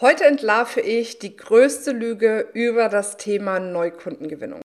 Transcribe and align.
Heute 0.00 0.26
entlarve 0.26 0.80
ich 0.80 1.18
die 1.18 1.36
größte 1.36 1.90
Lüge 1.90 2.46
über 2.54 2.88
das 2.88 3.16
Thema 3.16 3.58
Neukundengewinnung. 3.58 4.60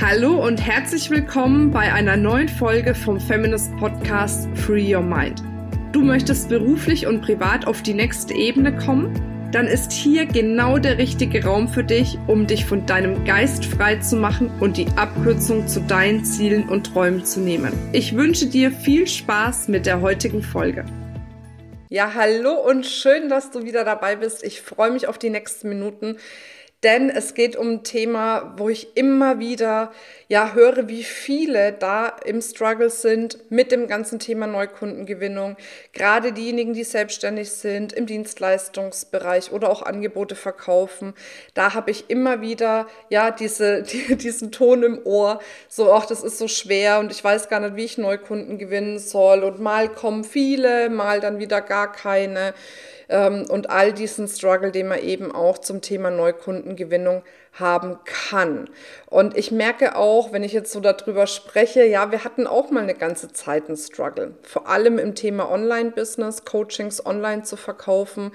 Hallo 0.00 0.42
und 0.42 0.56
herzlich 0.56 1.10
willkommen 1.10 1.70
bei 1.70 1.92
einer 1.92 2.16
neuen 2.16 2.48
Folge 2.48 2.94
vom 2.94 3.20
Feminist 3.20 3.76
Podcast 3.76 4.48
Free 4.54 4.96
Your 4.96 5.02
Mind. 5.02 5.42
Du 5.92 6.00
möchtest 6.00 6.48
beruflich 6.48 7.06
und 7.06 7.20
privat 7.20 7.66
auf 7.66 7.82
die 7.82 7.92
nächste 7.92 8.32
Ebene 8.32 8.74
kommen? 8.74 9.50
Dann 9.52 9.66
ist 9.66 9.92
hier 9.92 10.24
genau 10.24 10.78
der 10.78 10.96
richtige 10.96 11.44
Raum 11.44 11.68
für 11.68 11.84
dich, 11.84 12.16
um 12.26 12.46
dich 12.46 12.64
von 12.64 12.86
deinem 12.86 13.26
Geist 13.26 13.66
frei 13.66 13.96
zu 13.96 14.16
machen 14.16 14.50
und 14.60 14.78
die 14.78 14.86
Abkürzung 14.96 15.68
zu 15.68 15.80
deinen 15.80 16.24
Zielen 16.24 16.70
und 16.70 16.86
Träumen 16.86 17.26
zu 17.26 17.40
nehmen. 17.40 17.74
Ich 17.92 18.16
wünsche 18.16 18.46
dir 18.46 18.72
viel 18.72 19.06
Spaß 19.06 19.68
mit 19.68 19.84
der 19.84 20.00
heutigen 20.00 20.42
Folge. 20.42 20.86
Ja, 21.92 22.14
hallo 22.14 22.54
und 22.54 22.86
schön, 22.86 23.28
dass 23.28 23.50
du 23.50 23.64
wieder 23.64 23.84
dabei 23.84 24.16
bist. 24.16 24.42
Ich 24.44 24.62
freue 24.62 24.90
mich 24.90 25.08
auf 25.08 25.18
die 25.18 25.28
nächsten 25.28 25.68
Minuten 25.68 26.16
denn 26.82 27.10
es 27.10 27.34
geht 27.34 27.54
um 27.54 27.68
ein 27.68 27.84
Thema, 27.84 28.54
wo 28.56 28.68
ich 28.68 28.96
immer 28.96 29.38
wieder 29.38 29.92
ja 30.26 30.52
höre, 30.54 30.88
wie 30.88 31.04
viele 31.04 31.72
da 31.72 32.08
im 32.24 32.40
Struggle 32.40 32.90
sind 32.90 33.38
mit 33.50 33.70
dem 33.70 33.86
ganzen 33.86 34.18
Thema 34.18 34.48
Neukundengewinnung. 34.48 35.56
Gerade 35.92 36.32
diejenigen, 36.32 36.72
die 36.72 36.82
selbstständig 36.82 37.52
sind 37.52 37.92
im 37.92 38.06
Dienstleistungsbereich 38.06 39.52
oder 39.52 39.70
auch 39.70 39.82
Angebote 39.82 40.34
verkaufen. 40.34 41.14
Da 41.54 41.74
habe 41.74 41.92
ich 41.92 42.10
immer 42.10 42.40
wieder 42.40 42.88
ja 43.10 43.30
diese 43.30 43.82
die, 43.92 44.16
diesen 44.16 44.50
Ton 44.50 44.82
im 44.82 45.00
Ohr, 45.04 45.40
so 45.68 45.92
ach, 45.92 46.06
das 46.06 46.24
ist 46.24 46.38
so 46.38 46.48
schwer 46.48 46.98
und 46.98 47.12
ich 47.12 47.22
weiß 47.22 47.48
gar 47.48 47.60
nicht, 47.60 47.76
wie 47.76 47.84
ich 47.84 47.98
Neukunden 47.98 48.58
gewinnen 48.58 48.98
soll 48.98 49.44
und 49.44 49.60
mal 49.60 49.88
kommen 49.88 50.24
viele, 50.24 50.90
mal 50.90 51.20
dann 51.20 51.38
wieder 51.38 51.60
gar 51.60 51.92
keine 51.92 52.54
ähm, 53.08 53.46
und 53.48 53.70
all 53.70 53.92
diesen 53.92 54.28
Struggle, 54.28 54.72
den 54.72 54.88
man 54.88 55.00
eben 55.00 55.32
auch 55.32 55.58
zum 55.58 55.80
Thema 55.80 56.10
Neukundengewinnung 56.10 57.22
haben 57.52 57.98
kann. 58.04 58.70
Und 59.06 59.36
ich 59.36 59.50
merke 59.50 59.96
auch, 59.96 60.32
wenn 60.32 60.42
ich 60.42 60.52
jetzt 60.52 60.72
so 60.72 60.80
darüber 60.80 61.26
spreche, 61.26 61.84
ja, 61.84 62.10
wir 62.10 62.24
hatten 62.24 62.46
auch 62.46 62.70
mal 62.70 62.82
eine 62.82 62.94
ganze 62.94 63.32
Zeit 63.32 63.68
einen 63.68 63.76
Struggle. 63.76 64.34
Vor 64.42 64.68
allem 64.68 64.98
im 64.98 65.14
Thema 65.14 65.50
Online-Business, 65.50 66.44
Coachings 66.44 67.04
online 67.04 67.42
zu 67.42 67.56
verkaufen 67.56 68.32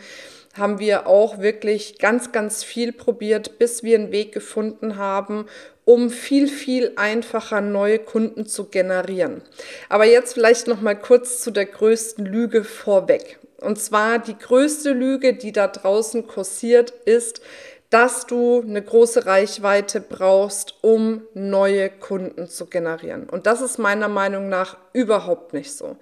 haben 0.57 0.79
wir 0.79 1.07
auch 1.07 1.39
wirklich 1.39 1.99
ganz, 1.99 2.31
ganz 2.31 2.63
viel 2.63 2.91
probiert, 2.91 3.59
bis 3.59 3.83
wir 3.83 3.97
einen 3.97 4.11
Weg 4.11 4.33
gefunden 4.33 4.97
haben, 4.97 5.45
um 5.85 6.09
viel, 6.09 6.47
viel 6.47 6.93
einfacher 6.95 7.61
neue 7.61 7.99
Kunden 7.99 8.45
zu 8.45 8.65
generieren. 8.65 9.41
Aber 9.87 10.05
jetzt 10.05 10.33
vielleicht 10.33 10.67
noch 10.67 10.81
mal 10.81 10.99
kurz 10.99 11.41
zu 11.41 11.51
der 11.51 11.65
größten 11.65 12.25
Lüge 12.25 12.63
vorweg. 12.63 13.39
Und 13.59 13.79
zwar 13.79 14.19
die 14.19 14.37
größte 14.37 14.91
Lüge, 14.91 15.33
die 15.33 15.51
da 15.51 15.67
draußen 15.67 16.27
kursiert, 16.27 16.91
ist, 17.05 17.41
dass 17.89 18.27
du 18.27 18.61
eine 18.61 18.81
große 18.81 19.25
Reichweite 19.25 20.01
brauchst, 20.01 20.75
um 20.81 21.21
neue 21.33 21.89
Kunden 21.89 22.47
zu 22.47 22.65
generieren. 22.65 23.29
Und 23.29 23.47
das 23.47 23.61
ist 23.61 23.77
meiner 23.77 24.09
Meinung 24.09 24.49
nach 24.49 24.77
überhaupt 24.97 25.53
nicht 25.53 25.71
so. 25.71 25.95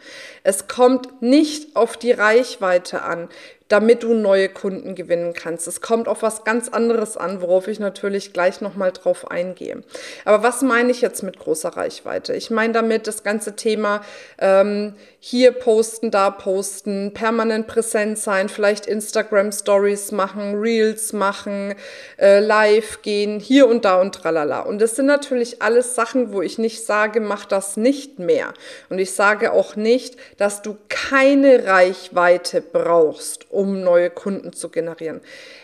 Es 0.44 0.70
kommt 0.70 1.22
nicht 1.22 1.76
auf 1.76 1.98
die 1.98 2.14
Reichweite 2.14 3.02
an 3.02 3.28
damit 3.68 4.04
du 4.04 4.14
neue 4.14 4.48
Kunden 4.48 4.94
gewinnen 4.94 5.34
kannst. 5.34 5.68
Es 5.68 5.82
kommt 5.82 6.08
auf 6.08 6.22
was 6.22 6.44
ganz 6.44 6.70
anderes 6.70 7.18
an, 7.18 7.42
worauf 7.42 7.68
ich 7.68 7.80
natürlich 7.80 8.32
gleich 8.32 8.62
nochmal 8.62 8.92
drauf 8.92 9.32
eingehe. 9.32 9.82
Aber 10.24 10.44
was 10.44 10.62
meine 10.62 10.92
ich 10.92 11.02
jetzt 11.02 11.24
mit 11.24 11.40
großer 11.40 11.70
Reichweite? 11.70 12.36
Ich 12.36 12.52
meine 12.52 12.74
damit 12.74 13.08
das 13.08 13.24
ganze 13.24 13.56
Thema 13.56 14.02
ähm, 14.38 14.94
hier 15.20 15.52
posten, 15.52 16.12
da 16.12 16.30
posten, 16.30 17.14
permanent 17.16 17.66
präsent 17.66 18.20
sein, 18.20 18.50
vielleicht 18.50 18.86
Instagram 18.86 19.52
Stories 19.52 20.12
machen, 20.12 20.54
Reels 20.60 21.12
machen, 21.12 21.74
äh, 22.20 22.42
live 22.42 23.02
gehen, 23.02 23.40
hier 23.40 23.68
und 23.68 23.84
da 23.84 24.00
und 24.00 24.14
tralala. 24.14 24.60
Und 24.60 24.80
das 24.80 24.96
sind 24.96 25.08
natürlich 25.08 25.64
alles 25.64 25.96
Sachen, 25.96 26.32
wo 26.32 26.44
ich 26.44 26.60
nicht 26.60 26.86
sage, 26.86 27.20
mach 27.20 27.46
das 27.46 27.78
nicht 27.78 28.20
mehr. 28.20 28.54
Und 28.90 29.00
ich 29.00 29.14
sage 29.14 29.52
auch 29.52 29.76
nicht, 29.76 30.18
dass 30.38 30.62
du 30.62 30.78
keine 30.90 31.66
Reichweite 31.66 32.62
brauchst, 32.62 33.52
um 33.52 33.82
neue 33.82 34.10
Kunden 34.10 34.54
zu 34.54 34.70
generieren. 34.70 35.22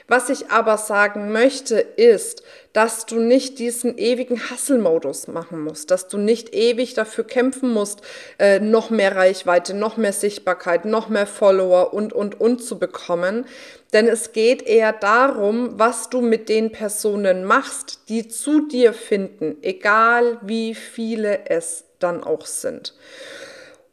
Was 0.07 0.29
ich 0.29 0.49
aber 0.49 0.77
sagen 0.77 1.31
möchte, 1.31 1.79
ist, 1.79 2.43
dass 2.73 3.05
du 3.05 3.19
nicht 3.19 3.59
diesen 3.59 3.97
ewigen 3.97 4.49
Hustle-Modus 4.49 5.27
machen 5.27 5.61
musst, 5.61 5.91
dass 5.91 6.07
du 6.07 6.17
nicht 6.17 6.53
ewig 6.53 6.93
dafür 6.93 7.23
kämpfen 7.23 7.71
musst, 7.71 8.01
äh, 8.39 8.59
noch 8.59 8.89
mehr 8.89 9.15
Reichweite, 9.15 9.73
noch 9.73 9.97
mehr 9.97 10.13
Sichtbarkeit, 10.13 10.85
noch 10.85 11.09
mehr 11.09 11.27
Follower 11.27 11.93
und, 11.93 12.13
und, 12.13 12.39
und 12.39 12.63
zu 12.63 12.79
bekommen. 12.79 13.45
Denn 13.93 14.07
es 14.07 14.31
geht 14.31 14.63
eher 14.63 14.93
darum, 14.93 15.79
was 15.79 16.09
du 16.09 16.21
mit 16.21 16.49
den 16.49 16.71
Personen 16.71 17.43
machst, 17.43 18.09
die 18.09 18.27
zu 18.27 18.67
dir 18.67 18.93
finden, 18.93 19.57
egal 19.61 20.39
wie 20.41 20.75
viele 20.75 21.45
es 21.47 21.85
dann 22.03 22.23
auch 22.23 22.45
sind. 22.45 22.93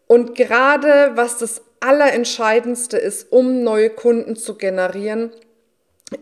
Und 0.07 0.35
gerade 0.35 1.13
was 1.15 1.39
das 1.39 1.63
Allerentscheidendste 1.81 2.97
ist, 2.99 3.31
um 3.31 3.63
neue 3.63 3.91
Kunden 3.91 4.37
zu 4.37 4.57
generieren, 4.57 5.31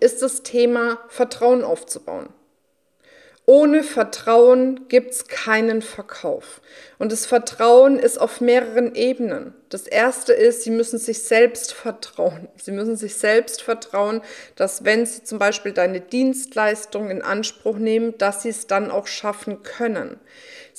ist 0.00 0.22
das 0.22 0.42
Thema 0.42 0.98
Vertrauen 1.08 1.64
aufzubauen. 1.64 2.28
Ohne 3.48 3.84
Vertrauen 3.84 4.88
gibt 4.88 5.12
es 5.12 5.28
keinen 5.28 5.80
Verkauf. 5.80 6.60
Und 6.98 7.12
das 7.12 7.26
Vertrauen 7.26 7.96
ist 7.96 8.18
auf 8.18 8.40
mehreren 8.40 8.96
Ebenen. 8.96 9.54
Das 9.68 9.86
erste 9.86 10.32
ist, 10.32 10.62
Sie 10.62 10.72
müssen 10.72 10.98
sich 10.98 11.22
selbst 11.22 11.72
vertrauen. 11.72 12.48
Sie 12.60 12.72
müssen 12.72 12.96
sich 12.96 13.14
selbst 13.14 13.62
vertrauen, 13.62 14.20
dass 14.56 14.84
wenn 14.84 15.06
Sie 15.06 15.22
zum 15.22 15.38
Beispiel 15.38 15.70
deine 15.70 16.00
Dienstleistung 16.00 17.08
in 17.08 17.22
Anspruch 17.22 17.76
nehmen, 17.76 18.18
dass 18.18 18.42
Sie 18.42 18.48
es 18.48 18.66
dann 18.66 18.90
auch 18.90 19.06
schaffen 19.06 19.62
können. 19.62 20.18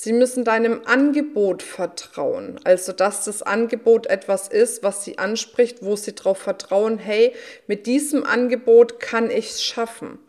Sie 0.00 0.12
müssen 0.12 0.44
deinem 0.44 0.82
Angebot 0.84 1.60
vertrauen. 1.60 2.60
Also, 2.62 2.92
dass 2.92 3.24
das 3.24 3.42
Angebot 3.42 4.06
etwas 4.06 4.46
ist, 4.46 4.84
was 4.84 5.04
Sie 5.04 5.18
anspricht, 5.18 5.82
wo 5.82 5.96
Sie 5.96 6.14
darauf 6.14 6.38
vertrauen, 6.38 6.98
hey, 6.98 7.34
mit 7.66 7.86
diesem 7.86 8.22
Angebot 8.22 9.00
kann 9.00 9.28
ich 9.28 9.50
es 9.50 9.64
schaffen. 9.64 10.20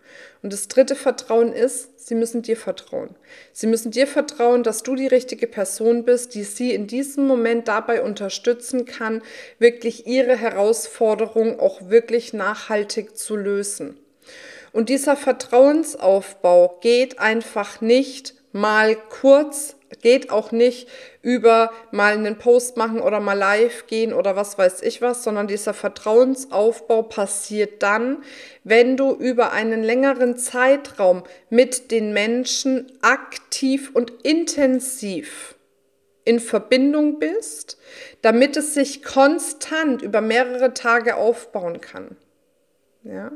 Und 0.41 0.53
das 0.53 0.69
dritte 0.69 0.96
Vertrauen 0.96 1.53
ist, 1.53 2.08
sie 2.08 2.16
müssen 2.16 2.41
dir 2.41 2.58
vertrauen. 2.58 3.16
Sie 3.53 3.68
müssen 3.68 3.91
dir 3.91 4.08
vertrauen, 4.08 4.63
dass 4.63 4.81
du 4.81 4.96
die 4.96 5.06
richtige 5.06 5.46
Person 5.46 6.03
bist, 6.03 6.34
die 6.34 6.46
sie 6.46 6.74
in 6.74 6.88
diesem 6.88 7.28
Moment 7.28 7.68
dabei 7.68 8.02
unterstützen 8.02 8.85
kann, 8.85 9.22
wirklich 9.59 10.08
ihre 10.08 10.35
Herausforderung 10.35 11.59
auch 11.59 11.91
wirklich 11.91 12.34
nachhaltig 12.34 13.16
zu 13.16 13.35
lösen. 13.35 14.00
Und 14.72 14.90
dieser 14.90 15.16
Vertrauensaufbau 15.16 16.79
geht 16.81 17.19
einfach 17.19 17.81
nicht 17.81 18.38
mal 18.51 18.95
kurz 19.09 19.75
geht 20.01 20.29
auch 20.29 20.51
nicht 20.51 20.87
über 21.21 21.71
mal 21.91 22.13
einen 22.13 22.37
Post 22.37 22.77
machen 22.77 23.01
oder 23.01 23.19
mal 23.19 23.33
live 23.33 23.87
gehen 23.87 24.13
oder 24.13 24.35
was 24.35 24.57
weiß 24.57 24.81
ich 24.83 25.01
was, 25.01 25.23
sondern 25.23 25.47
dieser 25.47 25.73
Vertrauensaufbau 25.73 27.03
passiert 27.03 27.81
dann, 27.83 28.23
wenn 28.63 28.97
du 28.97 29.13
über 29.13 29.51
einen 29.51 29.83
längeren 29.83 30.37
Zeitraum 30.37 31.23
mit 31.49 31.91
den 31.91 32.13
Menschen 32.13 32.91
aktiv 33.01 33.91
und 33.93 34.11
intensiv 34.23 35.55
in 36.23 36.39
Verbindung 36.39 37.19
bist, 37.19 37.77
damit 38.21 38.55
es 38.55 38.75
sich 38.75 39.03
konstant 39.03 40.01
über 40.01 40.21
mehrere 40.21 40.73
Tage 40.73 41.16
aufbauen 41.16 41.81
kann. 41.81 42.16
Ja? 43.03 43.31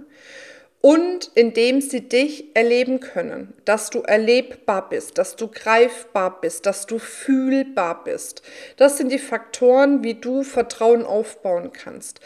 Und 0.86 1.32
indem 1.34 1.80
sie 1.80 2.10
dich 2.10 2.54
erleben 2.56 3.00
können, 3.00 3.54
dass 3.64 3.90
du 3.90 4.02
erlebbar 4.02 4.90
bist, 4.90 5.18
dass 5.18 5.38
du 5.38 5.48
greifbar 5.48 6.42
bist, 6.42 6.66
dass 6.66 6.88
du 6.88 7.00
fühlbar 7.00 8.04
bist. 8.04 8.42
Das 8.76 8.98
sind 8.98 9.10
die 9.10 9.18
Faktoren, 9.18 10.04
wie 10.04 10.16
du 10.16 10.44
Vertrauen 10.44 11.06
aufbauen 11.06 11.72
kannst, 11.72 12.20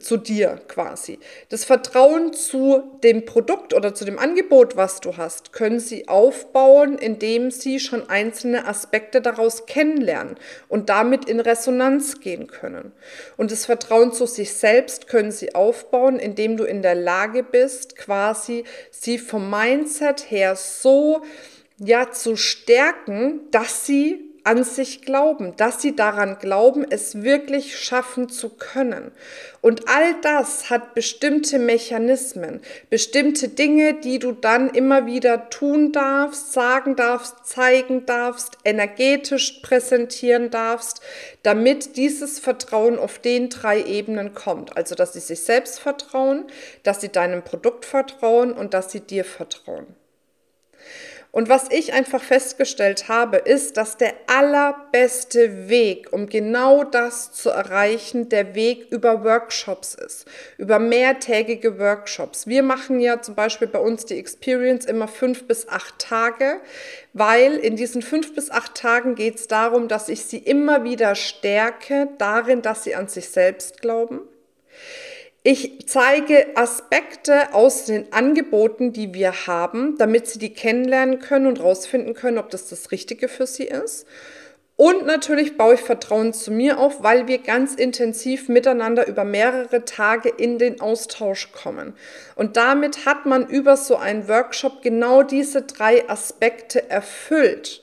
zu 0.00 0.16
dir 0.16 0.58
quasi. 0.68 1.18
Das 1.50 1.66
Vertrauen 1.66 2.32
zu 2.32 2.82
dem 3.02 3.26
Produkt 3.26 3.74
oder 3.74 3.92
zu 3.94 4.06
dem 4.06 4.18
Angebot, 4.18 4.74
was 4.78 5.00
du 5.00 5.18
hast, 5.18 5.52
können 5.52 5.78
sie 5.78 6.08
aufbauen, 6.08 6.96
indem 6.96 7.50
sie 7.50 7.78
schon 7.78 8.08
einzelne 8.08 8.66
Aspekte 8.66 9.20
daraus 9.20 9.66
kennenlernen 9.66 10.36
und 10.68 10.88
damit 10.88 11.26
in 11.26 11.40
Resonanz 11.40 12.20
gehen 12.20 12.46
können. 12.46 12.92
Und 13.36 13.52
das 13.52 13.66
Vertrauen 13.66 14.14
zu 14.14 14.24
sich 14.24 14.54
selbst 14.54 15.08
können 15.08 15.30
sie 15.30 15.54
aufbauen, 15.54 16.18
indem 16.18 16.56
du 16.56 16.64
in 16.64 16.80
der 16.80 16.94
Lage 16.94 17.42
bist, 17.42 17.97
quasi 17.98 18.64
sie 18.90 19.18
vom 19.18 19.50
Mindset 19.50 20.30
her 20.30 20.56
so 20.56 21.22
ja 21.78 22.10
zu 22.10 22.36
stärken, 22.36 23.50
dass 23.50 23.84
sie 23.84 24.27
an 24.48 24.64
sich 24.64 25.02
glauben, 25.02 25.54
dass 25.56 25.82
sie 25.82 25.94
daran 25.94 26.38
glauben, 26.38 26.86
es 26.88 27.22
wirklich 27.22 27.78
schaffen 27.78 28.30
zu 28.30 28.48
können. 28.48 29.12
Und 29.60 29.90
all 29.90 30.18
das 30.22 30.70
hat 30.70 30.94
bestimmte 30.94 31.58
Mechanismen, 31.58 32.62
bestimmte 32.88 33.48
Dinge, 33.48 33.92
die 33.92 34.18
du 34.18 34.32
dann 34.32 34.70
immer 34.70 35.04
wieder 35.04 35.50
tun 35.50 35.92
darfst, 35.92 36.54
sagen 36.54 36.96
darfst, 36.96 37.44
zeigen 37.44 38.06
darfst, 38.06 38.56
energetisch 38.64 39.60
präsentieren 39.60 40.48
darfst, 40.48 41.02
damit 41.42 41.98
dieses 41.98 42.38
Vertrauen 42.38 42.98
auf 42.98 43.18
den 43.18 43.50
drei 43.50 43.82
Ebenen 43.82 44.32
kommt. 44.32 44.78
Also, 44.78 44.94
dass 44.94 45.12
sie 45.12 45.20
sich 45.20 45.40
selbst 45.40 45.78
vertrauen, 45.78 46.46
dass 46.84 47.02
sie 47.02 47.10
deinem 47.10 47.42
Produkt 47.42 47.84
vertrauen 47.84 48.54
und 48.54 48.72
dass 48.72 48.90
sie 48.92 49.00
dir 49.00 49.26
vertrauen. 49.26 49.94
Und 51.30 51.50
was 51.50 51.70
ich 51.70 51.92
einfach 51.92 52.22
festgestellt 52.22 53.08
habe, 53.08 53.36
ist, 53.36 53.76
dass 53.76 53.98
der 53.98 54.14
allerbeste 54.26 55.68
Weg, 55.68 56.12
um 56.12 56.28
genau 56.28 56.84
das 56.84 57.32
zu 57.32 57.50
erreichen, 57.50 58.30
der 58.30 58.54
Weg 58.54 58.86
über 58.90 59.24
Workshops 59.24 59.94
ist, 59.94 60.26
über 60.56 60.78
mehrtägige 60.78 61.78
Workshops. 61.78 62.46
Wir 62.46 62.62
machen 62.62 62.98
ja 62.98 63.20
zum 63.20 63.34
Beispiel 63.34 63.68
bei 63.68 63.78
uns 63.78 64.06
die 64.06 64.18
Experience 64.18 64.86
immer 64.86 65.06
fünf 65.06 65.46
bis 65.46 65.68
acht 65.68 65.98
Tage, 65.98 66.60
weil 67.12 67.56
in 67.56 67.76
diesen 67.76 68.00
fünf 68.00 68.34
bis 68.34 68.50
acht 68.50 68.74
Tagen 68.74 69.14
geht 69.14 69.36
es 69.36 69.48
darum, 69.48 69.88
dass 69.88 70.08
ich 70.08 70.24
sie 70.24 70.38
immer 70.38 70.82
wieder 70.82 71.14
stärke 71.14 72.08
darin, 72.16 72.62
dass 72.62 72.84
sie 72.84 72.94
an 72.94 73.08
sich 73.08 73.28
selbst 73.28 73.82
glauben 73.82 74.20
ich 75.42 75.86
zeige 75.86 76.56
Aspekte 76.56 77.54
aus 77.54 77.84
den 77.84 78.12
Angeboten, 78.12 78.92
die 78.92 79.14
wir 79.14 79.46
haben, 79.46 79.96
damit 79.96 80.26
Sie 80.26 80.38
die 80.38 80.52
kennenlernen 80.52 81.20
können 81.20 81.46
und 81.46 81.60
rausfinden 81.60 82.14
können, 82.14 82.38
ob 82.38 82.50
das 82.50 82.68
das 82.68 82.90
Richtige 82.90 83.28
für 83.28 83.46
Sie 83.46 83.64
ist. 83.64 84.06
Und 84.80 85.06
natürlich 85.06 85.56
baue 85.56 85.74
ich 85.74 85.80
Vertrauen 85.80 86.32
zu 86.32 86.52
mir 86.52 86.78
auf, 86.78 87.02
weil 87.02 87.26
wir 87.26 87.38
ganz 87.38 87.74
intensiv 87.74 88.48
miteinander 88.48 89.08
über 89.08 89.24
mehrere 89.24 89.84
Tage 89.84 90.28
in 90.28 90.58
den 90.58 90.80
Austausch 90.80 91.50
kommen. 91.50 91.94
Und 92.36 92.56
damit 92.56 93.04
hat 93.04 93.26
man 93.26 93.48
über 93.48 93.76
so 93.76 93.96
einen 93.96 94.28
Workshop 94.28 94.82
genau 94.82 95.24
diese 95.24 95.62
drei 95.62 96.08
Aspekte 96.08 96.88
erfüllt. 96.88 97.82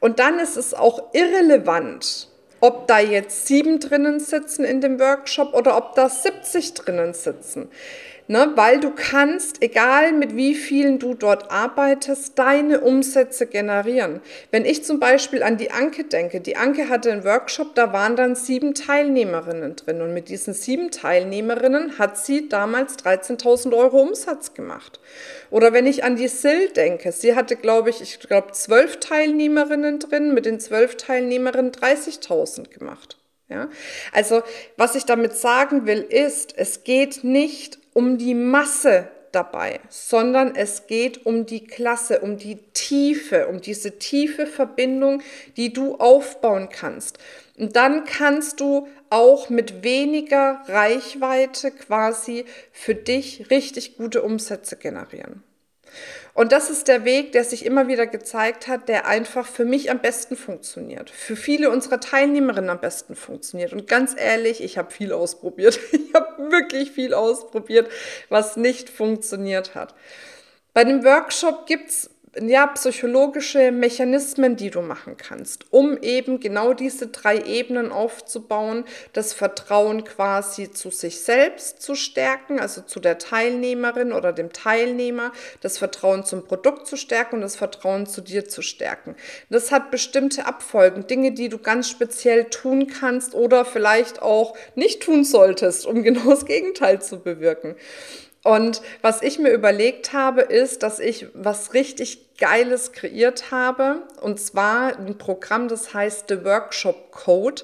Und 0.00 0.20
dann 0.20 0.38
ist 0.38 0.56
es 0.56 0.72
auch 0.72 1.12
irrelevant, 1.12 2.28
ob 2.62 2.86
da 2.86 3.00
jetzt 3.00 3.48
sieben 3.48 3.80
drinnen 3.80 4.20
sitzen 4.20 4.64
in 4.64 4.80
dem 4.80 5.00
Workshop 5.00 5.52
oder 5.52 5.76
ob 5.76 5.96
da 5.96 6.08
70 6.08 6.74
drinnen 6.74 7.12
sitzen. 7.12 7.68
Ne, 8.28 8.52
weil 8.54 8.78
du 8.78 8.92
kannst, 8.94 9.62
egal 9.62 10.12
mit 10.12 10.36
wie 10.36 10.54
vielen 10.54 11.00
du 11.00 11.14
dort 11.14 11.50
arbeitest, 11.50 12.38
deine 12.38 12.80
Umsätze 12.80 13.46
generieren. 13.46 14.20
Wenn 14.52 14.64
ich 14.64 14.84
zum 14.84 15.00
Beispiel 15.00 15.42
an 15.42 15.56
die 15.56 15.72
Anke 15.72 16.04
denke, 16.04 16.40
die 16.40 16.56
Anke 16.56 16.88
hatte 16.88 17.10
einen 17.10 17.24
Workshop, 17.24 17.74
da 17.74 17.92
waren 17.92 18.14
dann 18.14 18.36
sieben 18.36 18.74
Teilnehmerinnen 18.74 19.74
drin 19.74 20.00
und 20.00 20.14
mit 20.14 20.28
diesen 20.28 20.54
sieben 20.54 20.92
Teilnehmerinnen 20.92 21.98
hat 21.98 22.16
sie 22.16 22.48
damals 22.48 22.96
13.000 22.98 23.76
Euro 23.76 24.00
Umsatz 24.00 24.54
gemacht. 24.54 25.00
Oder 25.50 25.72
wenn 25.72 25.86
ich 25.86 26.04
an 26.04 26.14
die 26.14 26.28
Sil 26.30 26.70
denke, 26.76 27.10
sie 27.10 27.34
hatte, 27.34 27.56
glaube 27.56 27.90
ich, 27.90 28.00
ich 28.00 28.20
glaube 28.20 28.52
zwölf 28.52 29.00
Teilnehmerinnen 29.00 29.98
drin, 29.98 30.32
mit 30.32 30.46
den 30.46 30.60
zwölf 30.60 30.96
Teilnehmerinnen 30.96 31.72
30.000 31.72 32.70
gemacht. 32.70 33.18
Ja? 33.48 33.68
Also 34.12 34.42
was 34.76 34.94
ich 34.94 35.06
damit 35.06 35.34
sagen 35.34 35.86
will, 35.86 36.00
ist, 36.00 36.56
es 36.56 36.84
geht 36.84 37.24
nicht 37.24 37.81
um 37.94 38.18
die 38.18 38.34
Masse 38.34 39.08
dabei, 39.32 39.80
sondern 39.88 40.54
es 40.54 40.86
geht 40.86 41.26
um 41.26 41.46
die 41.46 41.64
Klasse, 41.64 42.20
um 42.20 42.36
die 42.36 42.58
Tiefe, 42.74 43.48
um 43.48 43.60
diese 43.60 43.98
tiefe 43.98 44.46
Verbindung, 44.46 45.22
die 45.56 45.72
du 45.72 45.96
aufbauen 45.96 46.68
kannst. 46.70 47.18
Und 47.58 47.76
dann 47.76 48.04
kannst 48.04 48.60
du 48.60 48.88
auch 49.10 49.48
mit 49.48 49.82
weniger 49.82 50.62
Reichweite 50.66 51.70
quasi 51.70 52.44
für 52.72 52.94
dich 52.94 53.50
richtig 53.50 53.96
gute 53.96 54.22
Umsätze 54.22 54.76
generieren. 54.76 55.42
Und 56.34 56.50
das 56.52 56.70
ist 56.70 56.88
der 56.88 57.04
Weg, 57.04 57.32
der 57.32 57.44
sich 57.44 57.66
immer 57.66 57.88
wieder 57.88 58.06
gezeigt 58.06 58.66
hat, 58.66 58.88
der 58.88 59.06
einfach 59.06 59.46
für 59.46 59.66
mich 59.66 59.90
am 59.90 60.00
besten 60.00 60.34
funktioniert, 60.34 61.10
für 61.10 61.36
viele 61.36 61.70
unserer 61.70 62.00
Teilnehmerinnen 62.00 62.70
am 62.70 62.80
besten 62.80 63.14
funktioniert. 63.16 63.74
Und 63.74 63.86
ganz 63.86 64.14
ehrlich, 64.16 64.62
ich 64.62 64.78
habe 64.78 64.90
viel 64.90 65.12
ausprobiert. 65.12 65.78
Ich 66.12 66.14
habe 66.14 66.50
wirklich 66.50 66.92
viel 66.92 67.14
ausprobiert, 67.14 67.90
was 68.28 68.58
nicht 68.58 68.90
funktioniert 68.90 69.74
hat. 69.74 69.94
Bei 70.74 70.84
dem 70.84 71.04
Workshop 71.04 71.66
gibt 71.66 71.88
es 71.88 72.10
ja, 72.40 72.66
psychologische 72.68 73.72
Mechanismen, 73.72 74.56
die 74.56 74.70
du 74.70 74.80
machen 74.80 75.18
kannst, 75.18 75.66
um 75.70 75.98
eben 75.98 76.40
genau 76.40 76.72
diese 76.72 77.08
drei 77.08 77.38
Ebenen 77.42 77.92
aufzubauen, 77.92 78.84
das 79.12 79.34
Vertrauen 79.34 80.04
quasi 80.04 80.70
zu 80.70 80.90
sich 80.90 81.20
selbst 81.20 81.82
zu 81.82 81.94
stärken, 81.94 82.58
also 82.58 82.80
zu 82.80 83.00
der 83.00 83.18
Teilnehmerin 83.18 84.12
oder 84.12 84.32
dem 84.32 84.50
Teilnehmer, 84.50 85.32
das 85.60 85.76
Vertrauen 85.76 86.24
zum 86.24 86.44
Produkt 86.44 86.86
zu 86.86 86.96
stärken 86.96 87.36
und 87.36 87.42
das 87.42 87.56
Vertrauen 87.56 88.06
zu 88.06 88.22
dir 88.22 88.48
zu 88.48 88.62
stärken. 88.62 89.14
Das 89.50 89.70
hat 89.70 89.90
bestimmte 89.90 90.46
Abfolgen, 90.46 91.06
Dinge, 91.06 91.32
die 91.32 91.50
du 91.50 91.58
ganz 91.58 91.90
speziell 91.90 92.44
tun 92.44 92.86
kannst 92.86 93.34
oder 93.34 93.66
vielleicht 93.66 94.22
auch 94.22 94.56
nicht 94.74 95.02
tun 95.02 95.24
solltest, 95.24 95.84
um 95.84 96.02
genau 96.02 96.30
das 96.30 96.46
Gegenteil 96.46 97.02
zu 97.02 97.20
bewirken. 97.20 97.76
Und 98.44 98.82
was 99.02 99.22
ich 99.22 99.38
mir 99.38 99.52
überlegt 99.52 100.12
habe, 100.12 100.40
ist, 100.40 100.82
dass 100.82 100.98
ich 100.98 101.28
was 101.32 101.74
richtig 101.74 102.36
Geiles 102.38 102.92
kreiert 102.92 103.52
habe. 103.52 104.02
Und 104.20 104.40
zwar 104.40 104.98
ein 104.98 105.16
Programm, 105.16 105.68
das 105.68 105.94
heißt 105.94 106.24
The 106.28 106.44
Workshop 106.44 107.12
Code. 107.12 107.62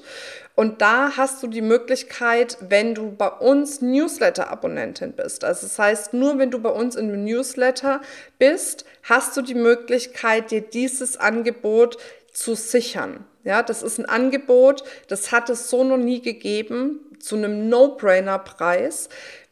Und 0.55 0.81
da 0.81 1.17
hast 1.17 1.43
du 1.43 1.47
die 1.47 1.61
Möglichkeit, 1.61 2.57
wenn 2.61 2.93
du 2.95 3.11
bei 3.11 3.27
uns 3.27 3.81
Newsletter-Abonnentin 3.81 5.13
bist. 5.13 5.43
Also 5.43 5.67
das 5.67 5.77
heißt, 5.79 6.13
nur 6.13 6.37
wenn 6.37 6.51
du 6.51 6.59
bei 6.59 6.69
uns 6.69 6.95
in 6.95 7.09
dem 7.09 7.25
Newsletter 7.25 8.01
bist, 8.37 8.85
hast 9.03 9.35
du 9.35 9.41
die 9.41 9.55
Möglichkeit, 9.55 10.51
dir 10.51 10.61
dieses 10.61 11.17
Angebot 11.17 11.97
zu 12.31 12.55
sichern. 12.55 13.25
Ja, 13.43 13.63
das 13.63 13.83
ist 13.83 13.99
ein 13.99 14.05
Angebot, 14.05 14.83
das 15.07 15.31
hat 15.31 15.49
es 15.49 15.69
so 15.69 15.83
noch 15.83 15.97
nie 15.97 16.21
gegeben, 16.21 16.99
zu 17.19 17.35
einem 17.35 17.69
No-Brainer-Preis 17.69 19.09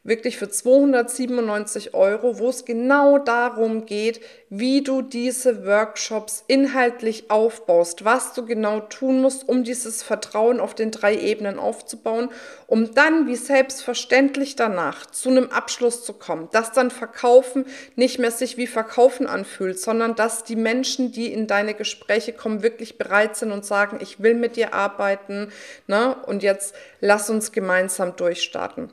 wirklich 0.07 0.37
für 0.37 0.49
297 0.49 1.93
Euro, 1.93 2.39
wo 2.39 2.47
es 2.49 2.63
genau 2.63 3.19
darum 3.19 3.85
geht, 3.85 4.21
wie 4.49 4.81
du 4.81 5.01
diese 5.01 5.65
Workshops 5.65 6.45
inhaltlich 6.47 7.29
aufbaust, 7.29 8.05
was 8.05 8.33
du 8.33 8.45
genau 8.45 8.79
tun 8.79 9.21
musst, 9.21 9.47
um 9.47 9.65
dieses 9.65 10.03
Vertrauen 10.03 10.61
auf 10.61 10.73
den 10.73 10.91
drei 10.91 11.17
Ebenen 11.17 11.59
aufzubauen, 11.59 12.29
um 12.67 12.95
dann 12.95 13.27
wie 13.27 13.35
selbstverständlich 13.35 14.55
danach 14.55 15.05
zu 15.07 15.29
einem 15.29 15.51
Abschluss 15.51 16.05
zu 16.05 16.13
kommen, 16.13 16.47
dass 16.53 16.71
dann 16.71 16.89
Verkaufen 16.89 17.65
nicht 17.97 18.17
mehr 18.17 18.31
sich 18.31 18.55
wie 18.55 18.67
Verkaufen 18.67 19.27
anfühlt, 19.27 19.77
sondern 19.77 20.15
dass 20.15 20.45
die 20.45 20.55
Menschen, 20.55 21.11
die 21.11 21.33
in 21.33 21.47
deine 21.47 21.73
Gespräche 21.73 22.31
kommen, 22.31 22.63
wirklich 22.63 22.97
bereit 22.97 23.35
sind 23.35 23.51
und 23.51 23.65
sagen, 23.65 23.97
ich 23.99 24.23
will 24.23 24.35
mit 24.35 24.55
dir 24.55 24.73
arbeiten 24.73 25.51
ne? 25.87 26.15
und 26.25 26.43
jetzt 26.43 26.73
lass 27.01 27.29
uns 27.29 27.51
gemeinsam 27.51 28.15
durchstarten. 28.15 28.89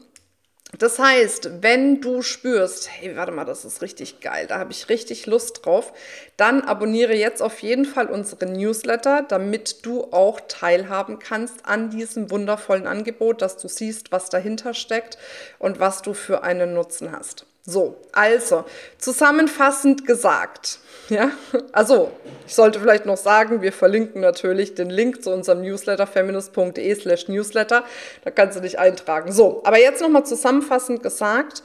Das 0.78 0.98
heißt, 0.98 1.62
wenn 1.62 2.00
du 2.00 2.22
spürst, 2.22 2.88
hey, 2.90 3.16
warte 3.16 3.32
mal, 3.32 3.44
das 3.44 3.64
ist 3.64 3.82
richtig 3.82 4.20
geil, 4.20 4.46
da 4.48 4.58
habe 4.58 4.72
ich 4.72 4.88
richtig 4.88 5.26
Lust 5.26 5.64
drauf, 5.64 5.92
dann 6.36 6.62
abonniere 6.62 7.14
jetzt 7.14 7.42
auf 7.42 7.60
jeden 7.60 7.84
Fall 7.84 8.06
unseren 8.06 8.52
Newsletter, 8.52 9.22
damit 9.22 9.86
du 9.86 10.04
auch 10.12 10.40
teilhaben 10.48 11.18
kannst 11.18 11.66
an 11.66 11.90
diesem 11.90 12.30
wundervollen 12.30 12.86
Angebot, 12.86 13.42
dass 13.42 13.56
du 13.56 13.68
siehst, 13.68 14.10
was 14.10 14.30
dahinter 14.30 14.74
steckt 14.74 15.18
und 15.58 15.80
was 15.80 16.02
du 16.02 16.12
für 16.12 16.42
einen 16.42 16.74
Nutzen 16.74 17.12
hast. 17.12 17.46
So, 17.66 17.96
also 18.12 18.64
zusammenfassend 18.98 20.06
gesagt, 20.06 20.80
ja, 21.08 21.30
also 21.72 22.10
ich 22.46 22.54
sollte 22.54 22.78
vielleicht 22.78 23.06
noch 23.06 23.16
sagen, 23.16 23.62
wir 23.62 23.72
verlinken 23.72 24.20
natürlich 24.20 24.74
den 24.74 24.90
Link 24.90 25.22
zu 25.24 25.30
unserem 25.30 25.62
Newsletter 25.62 26.06
feminist.de 26.06 26.94
slash 26.94 27.28
Newsletter, 27.28 27.84
da 28.22 28.30
kannst 28.30 28.58
du 28.58 28.60
dich 28.60 28.78
eintragen. 28.78 29.32
So, 29.32 29.62
aber 29.64 29.78
jetzt 29.78 30.02
nochmal 30.02 30.26
zusammenfassend 30.26 31.02
gesagt, 31.02 31.62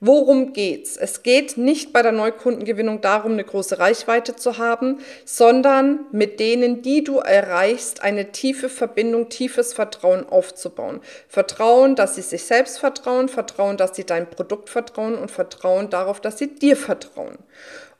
Worum 0.00 0.52
geht's? 0.52 0.96
Es 0.96 1.24
geht 1.24 1.56
nicht 1.56 1.92
bei 1.92 2.02
der 2.02 2.12
Neukundengewinnung 2.12 3.00
darum, 3.00 3.32
eine 3.32 3.42
große 3.42 3.80
Reichweite 3.80 4.36
zu 4.36 4.56
haben, 4.56 5.00
sondern 5.24 6.06
mit 6.12 6.38
denen, 6.38 6.82
die 6.82 7.02
du 7.02 7.18
erreichst, 7.18 8.00
eine 8.00 8.30
tiefe 8.30 8.68
Verbindung, 8.68 9.28
tiefes 9.28 9.72
Vertrauen 9.72 10.24
aufzubauen. 10.28 11.00
Vertrauen, 11.26 11.96
dass 11.96 12.14
sie 12.14 12.22
sich 12.22 12.44
selbst 12.44 12.78
vertrauen, 12.78 13.28
Vertrauen, 13.28 13.76
dass 13.76 13.96
sie 13.96 14.04
dein 14.04 14.30
Produkt 14.30 14.70
vertrauen 14.70 15.16
und 15.16 15.32
Vertrauen 15.32 15.90
darauf, 15.90 16.20
dass 16.20 16.38
sie 16.38 16.54
dir 16.54 16.76
vertrauen. 16.76 17.36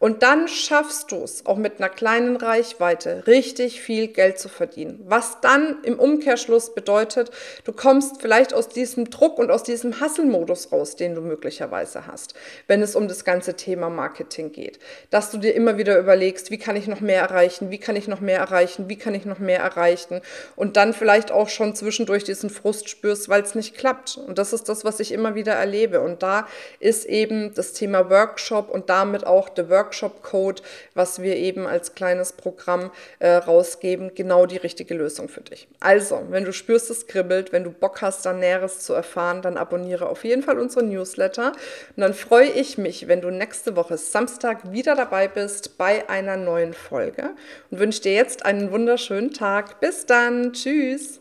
Und 0.00 0.22
dann 0.22 0.46
schaffst 0.46 1.10
du 1.10 1.24
es, 1.24 1.44
auch 1.44 1.56
mit 1.56 1.78
einer 1.78 1.88
kleinen 1.88 2.36
Reichweite, 2.36 3.26
richtig 3.26 3.80
viel 3.80 4.06
Geld 4.06 4.38
zu 4.38 4.48
verdienen. 4.48 5.00
Was 5.04 5.40
dann 5.40 5.82
im 5.82 5.98
Umkehrschluss 5.98 6.72
bedeutet, 6.72 7.32
du 7.64 7.72
kommst 7.72 8.22
vielleicht 8.22 8.54
aus 8.54 8.68
diesem 8.68 9.10
Druck 9.10 9.38
und 9.38 9.50
aus 9.50 9.64
diesem 9.64 10.00
Hasselmodus 10.00 10.70
raus, 10.70 10.94
den 10.94 11.16
du 11.16 11.20
möglicherweise 11.20 12.06
hast, 12.06 12.34
wenn 12.68 12.80
es 12.80 12.94
um 12.94 13.08
das 13.08 13.24
ganze 13.24 13.54
Thema 13.54 13.90
Marketing 13.90 14.52
geht. 14.52 14.78
Dass 15.10 15.32
du 15.32 15.38
dir 15.38 15.54
immer 15.56 15.78
wieder 15.78 15.98
überlegst, 15.98 16.52
wie 16.52 16.58
kann 16.58 16.76
ich 16.76 16.86
noch 16.86 17.00
mehr 17.00 17.22
erreichen, 17.22 17.70
wie 17.70 17.78
kann 17.78 17.96
ich 17.96 18.06
noch 18.06 18.20
mehr 18.20 18.38
erreichen, 18.38 18.88
wie 18.88 18.96
kann 18.96 19.16
ich 19.16 19.24
noch 19.24 19.40
mehr 19.40 19.58
erreichen 19.58 20.20
und 20.54 20.76
dann 20.76 20.94
vielleicht 20.94 21.32
auch 21.32 21.48
schon 21.48 21.74
zwischendurch 21.74 22.22
diesen 22.22 22.50
Frust 22.50 22.88
spürst, 22.88 23.28
weil 23.28 23.42
es 23.42 23.56
nicht 23.56 23.76
klappt. 23.76 24.16
Und 24.16 24.38
das 24.38 24.52
ist 24.52 24.68
das, 24.68 24.84
was 24.84 25.00
ich 25.00 25.10
immer 25.10 25.34
wieder 25.34 25.54
erlebe. 25.54 26.00
Und 26.00 26.22
da 26.22 26.46
ist 26.78 27.04
eben 27.04 27.52
das 27.54 27.72
Thema 27.72 28.10
Workshop 28.10 28.70
und 28.70 28.90
damit 28.90 29.26
auch 29.26 29.48
der 29.48 29.68
Workshop 29.68 29.87
Workshop-Code, 29.88 30.62
was 30.94 31.22
wir 31.22 31.36
eben 31.36 31.66
als 31.66 31.94
kleines 31.94 32.32
Programm 32.32 32.90
äh, 33.18 33.30
rausgeben, 33.30 34.14
genau 34.14 34.46
die 34.46 34.56
richtige 34.56 34.94
Lösung 34.94 35.28
für 35.28 35.40
dich. 35.40 35.68
Also, 35.80 36.22
wenn 36.28 36.44
du 36.44 36.52
spürst, 36.52 36.90
es 36.90 37.06
kribbelt, 37.06 37.52
wenn 37.52 37.64
du 37.64 37.70
Bock 37.70 38.02
hast, 38.02 38.26
da 38.26 38.32
Näheres 38.32 38.80
zu 38.80 38.92
erfahren, 38.92 39.42
dann 39.42 39.56
abonniere 39.56 40.08
auf 40.08 40.24
jeden 40.24 40.42
Fall 40.42 40.58
unsere 40.58 40.84
Newsletter. 40.84 41.52
Und 41.96 42.00
dann 42.00 42.14
freue 42.14 42.48
ich 42.48 42.78
mich, 42.78 43.08
wenn 43.08 43.20
du 43.20 43.30
nächste 43.30 43.76
Woche 43.76 43.96
Samstag 43.96 44.72
wieder 44.72 44.94
dabei 44.94 45.28
bist 45.28 45.78
bei 45.78 46.08
einer 46.08 46.36
neuen 46.36 46.74
Folge 46.74 47.30
und 47.70 47.78
wünsche 47.78 48.02
dir 48.02 48.12
jetzt 48.12 48.44
einen 48.44 48.70
wunderschönen 48.70 49.32
Tag. 49.32 49.80
Bis 49.80 50.06
dann. 50.06 50.52
Tschüss. 50.52 51.20